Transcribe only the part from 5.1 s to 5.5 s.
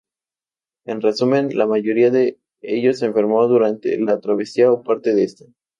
de esta.